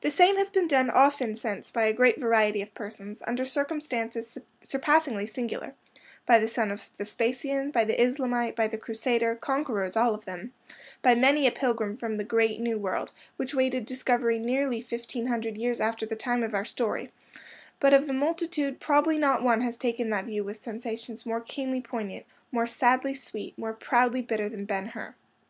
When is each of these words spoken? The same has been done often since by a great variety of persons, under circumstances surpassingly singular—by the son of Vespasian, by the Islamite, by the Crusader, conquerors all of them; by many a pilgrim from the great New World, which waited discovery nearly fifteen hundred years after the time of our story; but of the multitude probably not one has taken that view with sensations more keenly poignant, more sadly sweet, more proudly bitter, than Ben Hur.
The 0.00 0.10
same 0.10 0.38
has 0.38 0.48
been 0.48 0.66
done 0.66 0.88
often 0.88 1.34
since 1.34 1.70
by 1.70 1.84
a 1.84 1.92
great 1.92 2.18
variety 2.18 2.62
of 2.62 2.72
persons, 2.72 3.22
under 3.26 3.44
circumstances 3.44 4.38
surpassingly 4.62 5.26
singular—by 5.26 6.38
the 6.38 6.48
son 6.48 6.70
of 6.70 6.88
Vespasian, 6.96 7.70
by 7.70 7.84
the 7.84 7.92
Islamite, 8.02 8.56
by 8.56 8.66
the 8.68 8.78
Crusader, 8.78 9.34
conquerors 9.36 9.98
all 9.98 10.14
of 10.14 10.24
them; 10.24 10.54
by 11.02 11.14
many 11.14 11.46
a 11.46 11.50
pilgrim 11.52 11.94
from 11.98 12.16
the 12.16 12.24
great 12.24 12.58
New 12.58 12.78
World, 12.78 13.12
which 13.36 13.52
waited 13.54 13.84
discovery 13.84 14.38
nearly 14.38 14.80
fifteen 14.80 15.26
hundred 15.26 15.58
years 15.58 15.78
after 15.78 16.06
the 16.06 16.16
time 16.16 16.42
of 16.42 16.54
our 16.54 16.64
story; 16.64 17.12
but 17.80 17.92
of 17.92 18.06
the 18.06 18.14
multitude 18.14 18.80
probably 18.80 19.18
not 19.18 19.42
one 19.42 19.60
has 19.60 19.76
taken 19.76 20.08
that 20.08 20.24
view 20.24 20.42
with 20.42 20.64
sensations 20.64 21.26
more 21.26 21.42
keenly 21.42 21.82
poignant, 21.82 22.24
more 22.50 22.66
sadly 22.66 23.12
sweet, 23.12 23.58
more 23.58 23.74
proudly 23.74 24.22
bitter, 24.22 24.48
than 24.48 24.64
Ben 24.64 24.86
Hur. 24.86 25.14